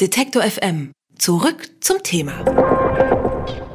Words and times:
Detektor 0.00 0.42
FM. 0.42 0.92
Zurück 1.18 1.68
zum 1.80 2.02
Thema. 2.02 2.32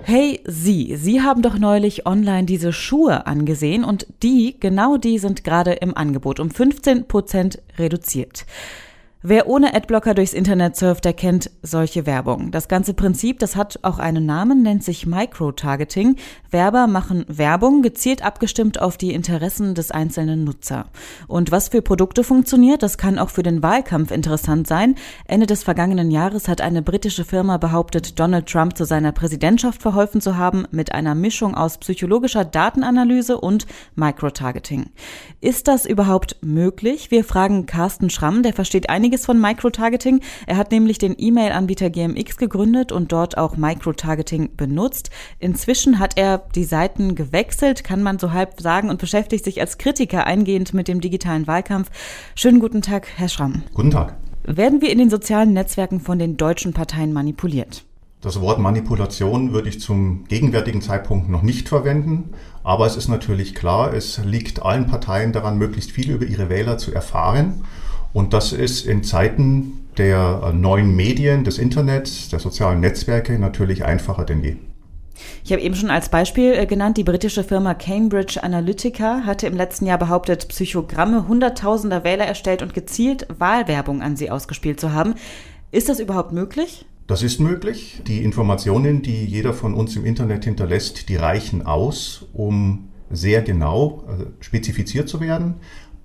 Hey 0.01 0.39
Sie, 0.43 0.95
Sie 0.95 1.21
haben 1.21 1.43
doch 1.43 1.59
neulich 1.59 2.07
online 2.07 2.45
diese 2.45 2.73
Schuhe 2.73 3.27
angesehen 3.27 3.83
und 3.83 4.07
die, 4.23 4.59
genau 4.59 4.97
die 4.97 5.19
sind 5.19 5.43
gerade 5.43 5.73
im 5.73 5.95
Angebot 5.95 6.39
um 6.39 6.49
15 6.49 7.07
Prozent 7.07 7.61
reduziert. 7.77 8.47
Wer 9.27 9.47
ohne 9.47 9.73
Adblocker 9.73 10.13
durchs 10.13 10.33
Internet 10.33 10.75
surft, 10.75 11.03
der 11.03 11.13
kennt 11.13 11.49
solche 11.63 12.05
Werbung. 12.05 12.51
Das 12.51 12.67
ganze 12.67 12.93
Prinzip, 12.93 13.39
das 13.39 13.55
hat 13.55 13.79
auch 13.81 13.97
einen 13.97 14.27
Namen, 14.27 14.61
nennt 14.61 14.83
sich 14.83 15.07
Microtargeting. 15.07 16.17
Werber 16.51 16.85
machen 16.85 17.25
Werbung 17.27 17.81
gezielt 17.81 18.23
abgestimmt 18.23 18.79
auf 18.79 18.97
die 18.97 19.15
Interessen 19.15 19.73
des 19.73 19.89
einzelnen 19.89 20.43
Nutzer. 20.43 20.85
Und 21.27 21.49
was 21.49 21.69
für 21.69 21.81
Produkte 21.81 22.23
funktioniert, 22.23 22.83
das 22.83 22.99
kann 22.99 23.17
auch 23.17 23.31
für 23.31 23.41
den 23.41 23.63
Wahlkampf 23.63 24.11
interessant 24.11 24.67
sein. 24.67 24.93
Ende 25.25 25.47
des 25.47 25.63
vergangenen 25.63 26.11
Jahres 26.11 26.47
hat 26.47 26.61
eine 26.61 26.83
britische 26.83 27.25
Firma 27.25 27.57
behauptet, 27.57 28.19
Donald 28.19 28.45
Trump 28.45 28.77
zu 28.77 28.85
seiner 28.85 29.11
Präsidentschaft 29.11 29.81
verholfen 29.81 30.21
zu 30.21 30.37
haben 30.37 30.67
mit 30.69 30.91
einer 30.91 31.15
Mischung 31.15 31.55
aus 31.55 31.79
psychologischer 31.79 32.45
Datenanalyse 32.45 33.39
und 33.39 33.65
Microtargeting. 33.95 34.91
Ist 35.41 35.67
das 35.67 35.87
überhaupt 35.87 36.37
möglich? 36.41 37.09
Wir 37.09 37.23
fragen 37.23 37.65
Carsten 37.65 38.11
Schramm, 38.11 38.43
der 38.43 38.53
versteht 38.53 38.87
einige 38.91 39.14
einiges 39.15 39.25
von 39.25 39.39
Microtargeting. 39.39 40.19
Er 40.45 40.57
hat 40.57 40.71
nämlich 40.71 40.97
den 40.97 41.15
E-Mail-Anbieter 41.17 41.89
GMX 41.89 42.37
gegründet 42.37 42.91
und 42.91 43.11
dort 43.11 43.37
auch 43.37 43.55
Microtargeting 43.55 44.55
benutzt. 44.57 45.09
Inzwischen 45.39 45.99
hat 45.99 46.17
er 46.17 46.39
die 46.55 46.65
Seiten 46.65 47.15
gewechselt, 47.15 47.83
kann 47.83 48.03
man 48.03 48.19
so 48.19 48.33
halb 48.33 48.59
sagen, 48.59 48.89
und 48.89 48.99
beschäftigt 48.99 49.45
sich 49.45 49.61
als 49.61 49.77
Kritiker 49.77 50.27
eingehend 50.27 50.73
mit 50.73 50.87
dem 50.87 50.99
digitalen 50.99 51.47
Wahlkampf. 51.47 51.89
Schönen 52.35 52.59
guten 52.59 52.81
Tag, 52.81 53.07
Herr 53.15 53.29
Schramm. 53.29 53.63
Guten 53.73 53.91
Tag. 53.91 54.15
Werden 54.43 54.81
wir 54.81 54.91
in 54.91 54.99
den 54.99 55.09
sozialen 55.09 55.53
Netzwerken 55.53 55.99
von 55.99 56.19
den 56.19 56.37
deutschen 56.37 56.73
Parteien 56.73 57.13
manipuliert? 57.13 57.83
Das 58.21 58.41
Wort 58.41 58.59
Manipulation 58.59 59.53
würde 59.53 59.69
ich 59.69 59.79
zum 59.79 60.25
gegenwärtigen 60.27 60.81
Zeitpunkt 60.81 61.29
noch 61.29 61.43
nicht 61.43 61.69
verwenden, 61.69 62.31
aber 62.63 62.85
es 62.87 62.97
ist 62.97 63.07
natürlich 63.07 63.53
klar, 63.53 63.93
es 63.93 64.19
liegt 64.23 64.63
allen 64.63 64.87
Parteien 64.87 65.31
daran, 65.31 65.57
möglichst 65.57 65.91
viel 65.91 66.09
über 66.11 66.25
ihre 66.25 66.49
Wähler 66.49 66.77
zu 66.77 66.91
erfahren 66.91 67.63
und 68.15 68.31
das 68.31 68.53
ist 68.53 68.85
in 68.85 69.03
Zeiten 69.03 69.87
der 69.97 70.41
äh, 70.41 70.53
neuen 70.53 70.95
Medien, 70.95 71.43
des 71.43 71.57
Internets, 71.57 72.29
der 72.29 72.39
sozialen 72.39 72.79
Netzwerke 72.79 73.37
natürlich 73.37 73.83
einfacher 73.83 74.23
denn 74.23 74.41
je. 74.41 74.55
Ich 75.43 75.51
habe 75.51 75.61
eben 75.61 75.75
schon 75.75 75.89
als 75.89 76.07
Beispiel 76.07 76.53
äh, 76.53 76.65
genannt, 76.65 76.95
die 76.95 77.03
britische 77.03 77.43
Firma 77.43 77.73
Cambridge 77.73 78.41
Analytica 78.41 79.23
hatte 79.25 79.47
im 79.47 79.57
letzten 79.57 79.85
Jahr 79.85 79.97
behauptet, 79.97 80.47
Psychogramme 80.47 81.27
hunderttausender 81.27 82.05
Wähler 82.05 82.23
erstellt 82.23 82.61
und 82.61 82.73
gezielt 82.73 83.27
Wahlwerbung 83.37 84.01
an 84.01 84.15
sie 84.15 84.31
ausgespielt 84.31 84.79
zu 84.79 84.93
haben. 84.93 85.15
Ist 85.71 85.89
das 85.89 85.99
überhaupt 85.99 86.31
möglich? 86.31 86.85
Das 87.07 87.21
ist 87.21 87.41
möglich. 87.41 88.01
Die 88.07 88.23
Informationen, 88.23 89.01
die 89.01 89.25
jeder 89.25 89.53
von 89.53 89.73
uns 89.73 89.93
im 89.97 90.05
Internet 90.05 90.45
hinterlässt, 90.45 91.09
die 91.09 91.17
reichen 91.17 91.65
aus, 91.65 92.27
um 92.31 92.87
sehr 93.09 93.41
genau 93.41 94.05
äh, 94.07 94.25
spezifiziert 94.41 95.09
zu 95.09 95.19
werden. 95.19 95.55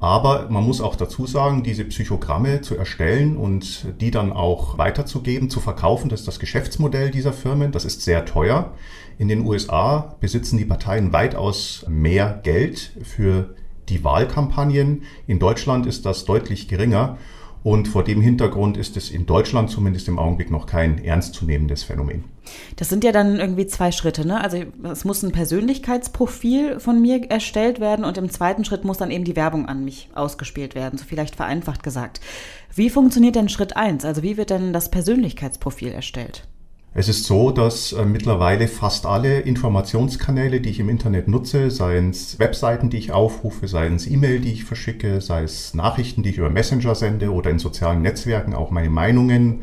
Aber 0.00 0.48
man 0.48 0.64
muss 0.64 0.80
auch 0.80 0.96
dazu 0.96 1.26
sagen, 1.26 1.62
diese 1.62 1.84
Psychogramme 1.84 2.62
zu 2.62 2.74
erstellen 2.74 3.36
und 3.36 3.86
die 4.00 4.10
dann 4.10 4.32
auch 4.32 4.78
weiterzugeben, 4.78 5.50
zu 5.50 5.60
verkaufen, 5.60 6.08
das 6.08 6.20
ist 6.20 6.26
das 6.26 6.40
Geschäftsmodell 6.40 7.10
dieser 7.10 7.34
Firmen. 7.34 7.70
Das 7.70 7.84
ist 7.84 8.00
sehr 8.00 8.24
teuer. 8.24 8.72
In 9.18 9.28
den 9.28 9.46
USA 9.46 10.16
besitzen 10.18 10.56
die 10.56 10.64
Parteien 10.64 11.12
weitaus 11.12 11.84
mehr 11.86 12.40
Geld 12.42 12.92
für 13.02 13.54
die 13.90 14.02
Wahlkampagnen. 14.02 15.02
In 15.26 15.38
Deutschland 15.38 15.84
ist 15.84 16.06
das 16.06 16.24
deutlich 16.24 16.66
geringer. 16.68 17.18
Und 17.62 17.88
vor 17.88 18.04
dem 18.04 18.22
Hintergrund 18.22 18.76
ist 18.76 18.96
es 18.96 19.10
in 19.10 19.26
Deutschland 19.26 19.70
zumindest 19.70 20.08
im 20.08 20.18
Augenblick 20.18 20.50
noch 20.50 20.66
kein 20.66 21.02
ernstzunehmendes 21.02 21.82
Phänomen. 21.82 22.24
Das 22.76 22.88
sind 22.88 23.04
ja 23.04 23.12
dann 23.12 23.38
irgendwie 23.38 23.66
zwei 23.66 23.92
Schritte, 23.92 24.26
ne? 24.26 24.40
Also 24.40 24.64
es 24.84 25.04
muss 25.04 25.22
ein 25.22 25.32
Persönlichkeitsprofil 25.32 26.80
von 26.80 27.00
mir 27.00 27.30
erstellt 27.30 27.78
werden 27.78 28.04
und 28.04 28.16
im 28.16 28.30
zweiten 28.30 28.64
Schritt 28.64 28.84
muss 28.84 28.98
dann 28.98 29.10
eben 29.10 29.24
die 29.24 29.36
Werbung 29.36 29.66
an 29.66 29.84
mich 29.84 30.08
ausgespielt 30.14 30.74
werden, 30.74 30.98
so 30.98 31.04
vielleicht 31.04 31.36
vereinfacht 31.36 31.82
gesagt. 31.82 32.20
Wie 32.74 32.88
funktioniert 32.88 33.36
denn 33.36 33.48
Schritt 33.48 33.76
eins? 33.76 34.04
Also 34.04 34.22
wie 34.22 34.36
wird 34.36 34.50
denn 34.50 34.72
das 34.72 34.90
Persönlichkeitsprofil 34.90 35.92
erstellt? 35.92 36.48
Es 36.92 37.08
ist 37.08 37.24
so, 37.24 37.52
dass 37.52 37.92
äh, 37.92 38.04
mittlerweile 38.04 38.66
fast 38.66 39.06
alle 39.06 39.40
Informationskanäle, 39.40 40.60
die 40.60 40.70
ich 40.70 40.80
im 40.80 40.88
Internet 40.88 41.28
nutze, 41.28 41.70
seien 41.70 42.10
es 42.10 42.40
Webseiten, 42.40 42.90
die 42.90 42.96
ich 42.96 43.12
aufrufe, 43.12 43.68
seien 43.68 43.94
es 43.94 44.08
E-Mail, 44.08 44.40
die 44.40 44.52
ich 44.52 44.64
verschicke, 44.64 45.20
sei 45.20 45.44
es 45.44 45.72
Nachrichten, 45.72 46.24
die 46.24 46.30
ich 46.30 46.38
über 46.38 46.50
Messenger 46.50 46.96
sende 46.96 47.32
oder 47.32 47.50
in 47.50 47.60
sozialen 47.60 48.02
Netzwerken 48.02 48.54
auch 48.54 48.72
meine 48.72 48.90
Meinungen, 48.90 49.62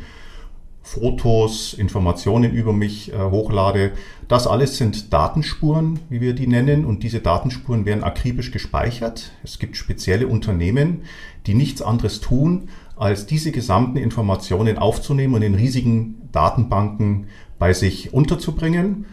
Fotos, 0.82 1.74
Informationen 1.74 2.54
über 2.54 2.72
mich 2.72 3.12
äh, 3.12 3.18
hochlade. 3.18 3.92
Das 4.30 4.48
alles 4.48 4.78
sind 4.78 5.12
Datenspuren, 5.12 6.00
wie 6.08 6.22
wir 6.22 6.34
die 6.34 6.48
nennen, 6.48 6.86
und 6.86 7.04
diese 7.04 7.20
Datenspuren 7.20 7.86
werden 7.86 8.06
akribisch 8.06 8.52
gespeichert. 8.52 9.32
Es 9.44 9.59
gibt 9.59 9.76
spezielle 9.76 10.28
Unternehmen, 10.28 11.02
die 11.46 11.56
nichts 11.56 11.82
anderes 11.82 12.22
tun, 12.22 12.70
als 12.97 13.25
diese 13.25 13.52
gesamten 13.52 13.97
Informationen 13.97 14.78
aufzunehmen 14.78 15.35
und 15.35 15.41
in 15.41 15.56
riesigen 15.56 16.30
Datenbanken 16.31 17.28
bei 17.59 17.74
sich 17.74 18.13
unterzubringen. 18.13 19.06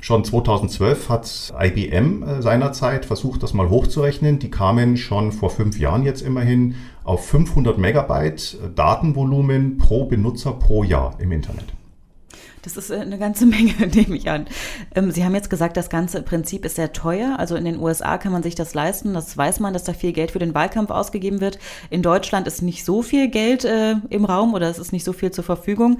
Schon 0.00 0.24
2012 0.24 1.08
hat 1.08 1.52
IBM 1.56 2.24
äh, 2.24 2.42
seinerzeit 2.42 3.04
versucht, 3.04 3.44
das 3.44 3.54
mal 3.54 3.70
hochzurechnen. 3.70 4.40
Die 4.40 4.50
kamen 4.50 4.96
schon 4.96 5.30
vor 5.30 5.50
fünf 5.50 5.78
Jahren 5.78 6.02
jetzt 6.02 6.22
immerhin 6.22 6.74
auf 7.04 7.24
500 7.28 7.78
Megabyte 7.78 8.54
äh, 8.54 8.68
Datenvolumen 8.74 9.78
pro 9.78 10.06
Benutzer 10.06 10.52
pro 10.52 10.82
Jahr 10.82 11.14
im 11.20 11.30
Internet. 11.30 11.66
Das 12.62 12.76
ist 12.76 12.90
äh, 12.90 12.96
eine 12.96 13.18
ganze 13.18 13.44
Menge, 13.46 13.72
nehme 13.92 14.16
ich 14.16 14.30
an. 14.30 14.46
Ähm, 14.94 15.10
Sie 15.10 15.24
haben 15.24 15.34
jetzt 15.34 15.50
gesagt, 15.50 15.76
das 15.76 15.90
ganze 15.90 16.22
Prinzip 16.22 16.64
ist 16.64 16.76
sehr 16.76 16.92
teuer. 16.92 17.38
Also 17.38 17.56
in 17.56 17.64
den 17.64 17.78
USA 17.78 18.18
kann 18.18 18.32
man 18.32 18.42
sich 18.42 18.54
das 18.54 18.74
leisten. 18.74 19.14
Das 19.14 19.36
weiß 19.36 19.60
man, 19.60 19.72
dass 19.72 19.84
da 19.84 19.92
viel 19.92 20.12
Geld 20.12 20.30
für 20.30 20.38
den 20.38 20.54
Wahlkampf 20.54 20.90
ausgegeben 20.90 21.40
wird. 21.40 21.58
In 21.90 22.02
Deutschland 22.02 22.46
ist 22.46 22.62
nicht 22.62 22.84
so 22.84 23.02
viel 23.02 23.28
Geld 23.28 23.64
äh, 23.64 23.96
im 24.08 24.24
Raum 24.24 24.54
oder 24.54 24.70
es 24.70 24.78
ist 24.78 24.92
nicht 24.92 25.04
so 25.04 25.12
viel 25.12 25.32
zur 25.32 25.44
Verfügung. 25.44 25.98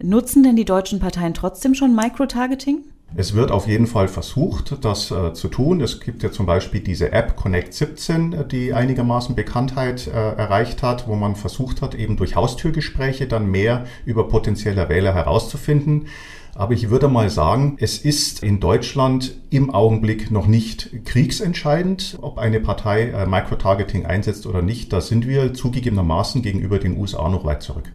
Nutzen 0.00 0.42
denn 0.42 0.56
die 0.56 0.64
deutschen 0.64 1.00
Parteien 1.00 1.34
trotzdem 1.34 1.74
schon 1.74 1.94
Microtargeting? 1.94 2.84
Es 3.14 3.34
wird 3.34 3.50
auf 3.50 3.68
jeden 3.68 3.86
Fall 3.86 4.08
versucht, 4.08 4.82
das 4.84 5.10
äh, 5.10 5.34
zu 5.34 5.48
tun. 5.48 5.82
Es 5.82 6.00
gibt 6.00 6.22
ja 6.22 6.32
zum 6.32 6.46
Beispiel 6.46 6.80
diese 6.80 7.12
App 7.12 7.36
Connect 7.36 7.74
17, 7.74 8.32
äh, 8.32 8.46
die 8.46 8.72
einigermaßen 8.72 9.34
Bekanntheit 9.34 10.06
äh, 10.06 10.10
erreicht 10.10 10.82
hat, 10.82 11.06
wo 11.08 11.14
man 11.14 11.36
versucht 11.36 11.82
hat, 11.82 11.94
eben 11.94 12.16
durch 12.16 12.36
Haustürgespräche 12.36 13.26
dann 13.26 13.50
mehr 13.50 13.84
über 14.06 14.28
potenzielle 14.28 14.88
Wähler 14.88 15.14
herauszufinden. 15.14 16.06
Aber 16.54 16.72
ich 16.72 16.88
würde 16.88 17.08
mal 17.08 17.28
sagen, 17.28 17.76
es 17.80 17.98
ist 17.98 18.42
in 18.42 18.60
Deutschland 18.60 19.36
im 19.50 19.70
Augenblick 19.74 20.30
noch 20.30 20.46
nicht 20.46 21.04
kriegsentscheidend, 21.04 22.18
ob 22.22 22.38
eine 22.38 22.60
Partei 22.60 23.10
äh, 23.10 23.26
Microtargeting 23.26 24.06
einsetzt 24.06 24.46
oder 24.46 24.62
nicht. 24.62 24.90
Da 24.90 25.02
sind 25.02 25.26
wir 25.26 25.52
zugegebenermaßen 25.52 26.40
gegenüber 26.40 26.78
den 26.78 26.96
USA 26.96 27.28
noch 27.28 27.44
weit 27.44 27.62
zurück. 27.62 27.92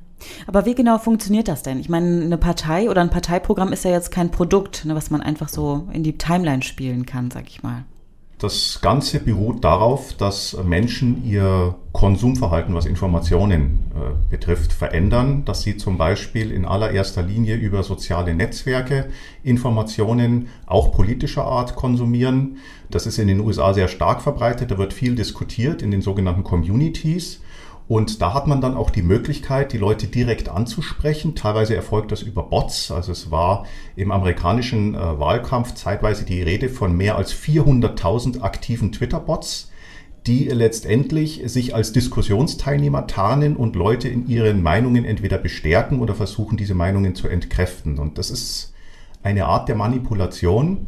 Aber 0.48 0.66
wie 0.66 0.76
genau 0.76 0.98
funktioniert 0.98 1.48
das 1.48 1.64
denn? 1.64 1.80
Ich 1.80 1.90
meine, 1.90 2.24
eine 2.24 2.38
Partei 2.38 2.90
oder 2.90 3.02
ein 3.02 3.10
Parteiprogramm 3.10 3.74
ist 3.74 3.86
ja 3.86 3.92
jetzt 3.92 4.12
kein 4.12 4.32
Produkt, 4.32 4.86
ne, 4.86 4.96
was 4.96 5.10
man 5.10 5.22
einfach 5.22 5.50
so 5.50 5.88
in 5.94 6.04
die 6.04 6.18
Timeline 6.18 6.64
spielen 6.64 7.06
kann, 7.06 7.32
sag 7.32 7.48
ich 7.48 7.64
mal. 7.64 7.86
Das 8.40 8.82
Ganze 8.82 9.20
beruht 9.20 9.64
darauf, 9.64 10.14
dass 10.14 10.56
Menschen 10.64 11.26
ihr 11.26 11.74
Konsumverhalten, 11.92 12.76
was 12.76 12.86
Informationen 12.86 13.80
äh, 13.96 14.30
betrifft, 14.30 14.74
verändern, 14.74 15.44
dass 15.44 15.64
sie 15.64 15.78
zum 15.78 15.98
Beispiel 15.98 16.52
in 16.52 16.66
allererster 16.66 17.24
Linie 17.24 17.56
über 17.56 17.82
soziale 17.82 18.36
Netzwerke 18.36 19.10
Informationen 19.42 20.50
auch 20.68 20.92
politischer 20.92 21.46
Art 21.46 21.76
konsumieren. 21.76 22.58
Das 22.92 23.08
ist 23.08 23.18
in 23.18 23.28
den 23.28 23.40
USA 23.40 23.74
sehr 23.74 23.88
stark 23.88 24.22
verbreitet, 24.22 24.70
da 24.70 24.78
wird 24.78 24.94
viel 24.94 25.16
diskutiert 25.16 25.82
in 25.82 25.90
den 25.90 26.04
sogenannten 26.04 26.44
Communities. 26.44 27.42
Und 27.88 28.22
da 28.22 28.34
hat 28.34 28.48
man 28.48 28.60
dann 28.60 28.76
auch 28.76 28.90
die 28.90 29.02
Möglichkeit, 29.02 29.72
die 29.72 29.78
Leute 29.78 30.08
direkt 30.08 30.50
anzusprechen. 30.50 31.36
Teilweise 31.36 31.76
erfolgt 31.76 32.12
das 32.12 32.22
über 32.22 32.44
Bots. 32.44 32.92
Also 32.92 33.14
es 33.14 33.32
war 33.32 33.66
im 33.96 34.12
amerikanischen 34.12 34.94
äh, 34.94 35.20
Wahlkampf 35.20 35.74
zeitweise 35.74 36.26
die 36.26 36.42
Rede 36.42 36.68
von 36.68 36.96
mehr 36.96 37.16
als 37.16 37.34
400.000 37.34 38.42
aktiven 38.42 38.92
Twitter-Bots, 38.92 39.72
die 40.26 40.50
letztendlich 40.50 41.42
sich 41.46 41.74
als 41.74 41.94
Diskussionsteilnehmer 41.94 43.08
tarnen 43.08 43.56
und 43.56 43.78
Leute 43.78 44.10
in 44.10 44.28
ihren 44.28 44.62
Meinungen 44.62 45.06
entweder 45.06 45.38
bestärken 45.38 46.02
oder 46.02 46.14
versuchen, 46.14 46.58
diese 46.58 46.76
Meinungen 46.76 47.16
zu 47.16 47.30
entkräften. 47.30 48.00
Und 48.00 48.18
das 48.18 48.32
ist 48.32 48.74
eine 49.24 49.46
Art 49.46 49.70
der 49.70 49.78
Manipulation, 49.78 50.88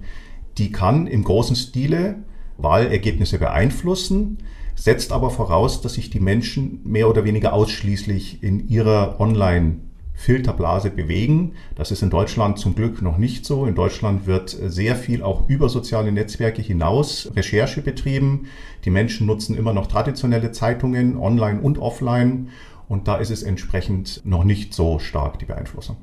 die 0.58 0.74
kann 0.74 1.08
im 1.08 1.24
großen 1.24 1.56
Stile 1.56 2.18
Wahlergebnisse 2.58 3.40
beeinflussen 3.40 4.40
setzt 4.80 5.12
aber 5.12 5.30
voraus, 5.30 5.82
dass 5.82 5.94
sich 5.94 6.10
die 6.10 6.20
Menschen 6.20 6.82
mehr 6.84 7.10
oder 7.10 7.26
weniger 7.26 7.54
ausschließlich 7.54 8.44
in 8.44 8.68
ihrer 8.68 9.20
Online- 9.20 9.82
Filterblase 10.20 10.90
bewegen. 10.90 11.54
Das 11.76 11.92
ist 11.92 12.02
in 12.02 12.10
Deutschland 12.10 12.60
zum 12.60 12.76
Glück 12.76 13.02
noch 13.02 13.18
nicht 13.18 13.46
so. 13.46 13.66
In 13.66 13.74
Deutschland 13.74 14.28
wird 14.28 14.50
sehr 14.50 14.98
viel 14.98 15.24
auch 15.24 15.48
über 15.48 15.70
soziale 15.70 16.12
Netzwerke 16.12 16.62
hinaus 16.62 17.32
Recherche 17.38 17.82
betrieben. 17.82 18.48
Die 18.84 18.90
Menschen 18.90 19.28
nutzen 19.28 19.56
immer 19.56 19.72
noch 19.72 19.88
traditionelle 19.88 20.52
Zeitungen, 20.52 21.16
online 21.16 21.62
und 21.62 21.78
offline. 21.78 22.50
Und 22.90 23.08
da 23.08 23.16
ist 23.16 23.32
es 23.32 23.44
entsprechend 23.44 24.22
noch 24.26 24.44
nicht 24.44 24.74
so 24.74 25.00
stark, 25.00 25.40
die 25.40 25.46
Beeinflussung. 25.46 25.96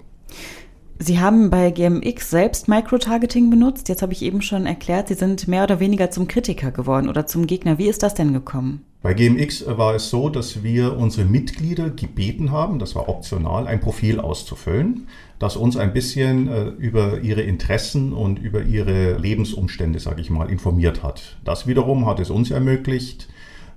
Sie 0.98 1.20
haben 1.20 1.50
bei 1.50 1.70
GMX 1.70 2.31
selbst 2.31 2.69
Microtargeting 2.69 3.50
benutzt. 3.50 3.88
Jetzt 3.90 4.00
habe 4.00 4.14
ich 4.14 4.22
eben 4.22 4.40
schon 4.40 4.64
erklärt, 4.64 5.08
Sie 5.08 5.14
sind 5.14 5.46
mehr 5.46 5.64
oder 5.64 5.78
weniger 5.78 6.10
zum 6.10 6.26
Kritiker 6.26 6.70
geworden 6.70 7.10
oder 7.10 7.26
zum 7.26 7.46
Gegner. 7.46 7.76
Wie 7.76 7.88
ist 7.88 8.02
das 8.02 8.14
denn 8.14 8.32
gekommen? 8.32 8.82
Bei 9.02 9.12
GMX 9.12 9.66
war 9.66 9.94
es 9.94 10.08
so, 10.10 10.31
dass 10.31 10.62
wir 10.62 10.96
unsere 10.96 11.26
Mitglieder 11.26 11.90
gebeten 11.90 12.50
haben, 12.50 12.78
das 12.78 12.96
war 12.96 13.08
optional, 13.08 13.69
ein 13.69 13.78
Profil 13.78 14.19
auszufüllen, 14.19 15.06
das 15.38 15.56
uns 15.56 15.76
ein 15.76 15.93
bisschen 15.93 16.48
äh, 16.48 16.64
über 16.70 17.20
ihre 17.20 17.43
Interessen 17.43 18.12
und 18.12 18.38
über 18.40 18.62
ihre 18.62 19.16
Lebensumstände, 19.19 20.00
sage 20.00 20.22
ich 20.22 20.31
mal, 20.31 20.50
informiert 20.50 21.02
hat. 21.04 21.37
Das 21.44 21.69
wiederum 21.69 22.06
hat 22.06 22.19
es 22.19 22.31
uns 22.31 22.50
ermöglicht, 22.50 23.28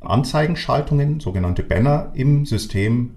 Anzeigenschaltungen, 0.02 1.20
sogenannte 1.20 1.64
Banner 1.64 2.12
im 2.16 2.46
System 2.46 3.12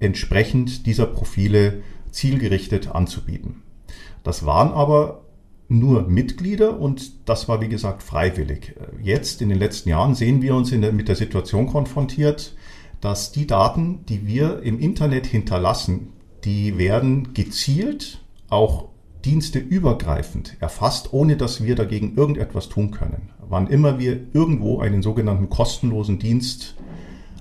entsprechend 0.00 0.86
dieser 0.86 1.06
Profile 1.06 1.82
zielgerichtet 2.14 2.94
anzubieten. 2.94 3.62
Das 4.22 4.46
waren 4.46 4.72
aber 4.72 5.22
nur 5.68 6.02
Mitglieder 6.08 6.78
und 6.78 7.28
das 7.28 7.48
war 7.48 7.60
wie 7.60 7.68
gesagt 7.68 8.02
freiwillig. 8.02 8.74
Jetzt 9.02 9.42
in 9.42 9.48
den 9.48 9.58
letzten 9.58 9.88
Jahren 9.88 10.14
sehen 10.14 10.42
wir 10.42 10.54
uns 10.54 10.70
der, 10.70 10.92
mit 10.92 11.08
der 11.08 11.16
Situation 11.16 11.66
konfrontiert, 11.66 12.54
dass 13.00 13.32
die 13.32 13.46
Daten, 13.46 14.04
die 14.08 14.26
wir 14.26 14.62
im 14.62 14.78
Internet 14.78 15.26
hinterlassen, 15.26 16.12
die 16.44 16.78
werden 16.78 17.34
gezielt 17.34 18.20
auch 18.48 18.88
diensteübergreifend 19.24 20.56
erfasst, 20.60 21.12
ohne 21.12 21.36
dass 21.36 21.64
wir 21.64 21.76
dagegen 21.76 22.16
irgendetwas 22.16 22.68
tun 22.68 22.90
können. 22.90 23.30
Wann 23.48 23.66
immer 23.68 23.98
wir 23.98 24.20
irgendwo 24.32 24.80
einen 24.80 25.02
sogenannten 25.02 25.48
kostenlosen 25.48 26.18
Dienst 26.18 26.76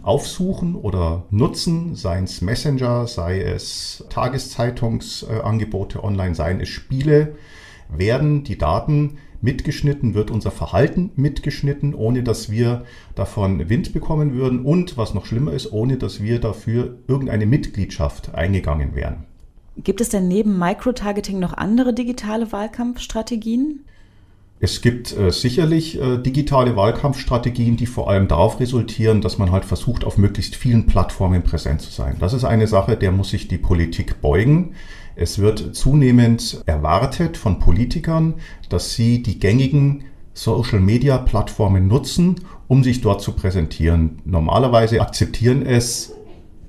aufsuchen 0.03 0.75
oder 0.75 1.25
nutzen, 1.31 1.95
seien 1.95 2.25
es 2.25 2.41
Messenger, 2.41 3.07
sei 3.07 3.41
es 3.41 4.05
Tageszeitungsangebote 4.09 6.03
online, 6.03 6.35
seien 6.35 6.59
es 6.59 6.69
Spiele, 6.69 7.35
werden 7.89 8.43
die 8.43 8.57
Daten 8.57 9.17
mitgeschnitten, 9.41 10.13
wird 10.13 10.31
unser 10.31 10.51
Verhalten 10.51 11.11
mitgeschnitten, 11.15 11.93
ohne 11.95 12.23
dass 12.23 12.49
wir 12.49 12.85
davon 13.15 13.69
Wind 13.69 13.93
bekommen 13.93 14.33
würden 14.33 14.63
und, 14.63 14.97
was 14.97 15.13
noch 15.13 15.25
schlimmer 15.25 15.53
ist, 15.53 15.71
ohne 15.71 15.97
dass 15.97 16.21
wir 16.21 16.39
dafür 16.39 16.97
irgendeine 17.07 17.45
Mitgliedschaft 17.45 18.35
eingegangen 18.35 18.95
wären. 18.95 19.25
Gibt 19.77 20.01
es 20.01 20.09
denn 20.09 20.27
neben 20.27 20.59
Microtargeting 20.59 21.39
noch 21.39 21.53
andere 21.53 21.93
digitale 21.93 22.51
Wahlkampfstrategien? 22.51 23.85
Es 24.63 24.79
gibt 24.79 25.11
äh, 25.11 25.29
sicherlich 25.29 25.99
äh, 25.99 26.19
digitale 26.19 26.77
Wahlkampfstrategien, 26.77 27.75
die 27.75 27.85
vor 27.85 28.09
allem 28.09 28.29
darauf 28.29 28.61
resultieren, 28.61 29.19
dass 29.19 29.37
man 29.37 29.51
halt 29.51 29.65
versucht, 29.65 30.05
auf 30.05 30.17
möglichst 30.17 30.55
vielen 30.55 30.85
Plattformen 30.85 31.43
präsent 31.43 31.81
zu 31.81 31.91
sein. 31.91 32.15
Das 32.21 32.31
ist 32.31 32.45
eine 32.45 32.65
Sache, 32.67 32.95
der 32.95 33.11
muss 33.11 33.31
sich 33.31 33.49
die 33.49 33.57
Politik 33.57 34.21
beugen. 34.21 34.75
Es 35.17 35.37
wird 35.39 35.75
zunehmend 35.75 36.63
erwartet 36.65 37.35
von 37.35 37.59
Politikern, 37.59 38.35
dass 38.69 38.93
sie 38.93 39.21
die 39.21 39.37
gängigen 39.37 40.05
Social-Media-Plattformen 40.33 41.89
nutzen, 41.89 42.35
um 42.69 42.85
sich 42.85 43.01
dort 43.01 43.21
zu 43.21 43.33
präsentieren. 43.33 44.21
Normalerweise 44.23 45.01
akzeptieren 45.01 45.65
es 45.65 46.13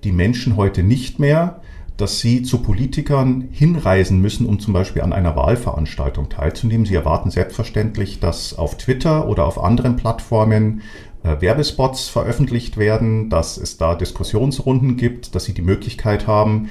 die 0.02 0.10
Menschen 0.10 0.56
heute 0.56 0.82
nicht 0.82 1.20
mehr, 1.20 1.60
dass 1.96 2.20
sie 2.20 2.42
zu 2.42 2.58
Politikern 2.58 3.48
hinreisen 3.52 4.20
müssen, 4.20 4.46
um 4.46 4.58
zum 4.58 4.74
Beispiel 4.74 5.02
an 5.02 5.12
einer 5.12 5.36
Wahlveranstaltung 5.36 6.28
teilzunehmen. 6.28 6.86
Sie 6.86 6.94
erwarten 6.94 7.30
selbstverständlich, 7.30 8.18
dass 8.18 8.56
auf 8.58 8.76
Twitter 8.76 9.28
oder 9.28 9.46
auf 9.46 9.62
anderen 9.62 9.96
Plattformen 9.96 10.82
äh, 11.22 11.40
Werbespots 11.40 12.08
veröffentlicht 12.08 12.76
werden, 12.76 13.30
dass 13.30 13.56
es 13.56 13.76
da 13.76 13.94
Diskussionsrunden 13.94 14.96
gibt, 14.96 15.34
dass 15.34 15.44
sie 15.44 15.54
die 15.54 15.62
Möglichkeit 15.62 16.26
haben, 16.26 16.70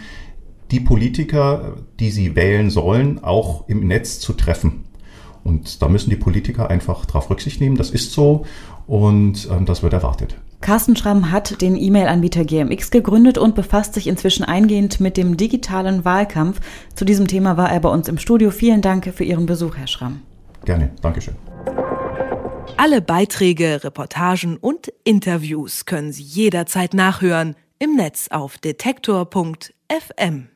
die 0.72 0.82
Politiker, 0.82 1.78
die 2.00 2.10
sie 2.10 2.36
wählen 2.36 2.70
sollen, 2.70 3.24
auch 3.24 3.68
im 3.70 3.88
Netz 3.88 4.20
zu 4.20 4.34
treffen. 4.34 4.86
Und 5.44 5.82
da 5.82 5.88
müssen 5.88 6.10
die 6.10 6.16
Politiker 6.16 6.70
einfach 6.70 7.06
darauf 7.06 7.30
Rücksicht 7.30 7.62
nehmen. 7.62 7.78
Das 7.78 7.92
ist 7.92 8.12
so 8.12 8.46
und 8.88 9.48
ähm, 9.52 9.66
das 9.66 9.84
wird 9.84 9.94
erwartet. 9.94 10.36
Carsten 10.64 10.96
Schramm 10.96 11.30
hat 11.30 11.62
den 11.62 11.76
E-Mail-Anbieter 11.76 12.46
GMX 12.46 12.90
gegründet 12.90 13.38
und 13.38 13.54
befasst 13.54 13.94
sich 13.96 14.08
inzwischen 14.08 14.46
eingehend 14.46 15.02
mit 15.02 15.18
dem 15.18 15.36
digitalen 15.36 16.06
Wahlkampf. 16.06 16.62
Zu 16.96 17.04
diesem 17.04 17.28
Thema 17.28 17.58
war 17.58 17.70
er 17.70 17.82
bei 17.82 17.90
uns 17.90 18.08
im 18.08 18.18
Studio. 18.18 18.50
Vielen 18.50 18.82
Dank 18.82 19.14
für 19.14 19.26
Ihren 19.26 19.46
Besuch, 19.46 19.76
Herr 19.76 19.88
Schramm. 19.88 20.22
Gerne, 20.64 20.92
Dankeschön. 21.02 21.36
Alle 22.78 23.02
Beiträge, 23.02 23.84
Reportagen 23.84 24.56
und 24.56 24.88
Interviews 25.04 25.86
können 25.86 26.14
Sie 26.14 26.24
jederzeit 26.24 26.94
nachhören 26.94 27.58
im 27.78 27.98
Netz 27.98 28.30
auf 28.30 28.58
detektor.fm. 28.58 30.48